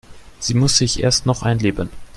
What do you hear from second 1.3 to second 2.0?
einleben.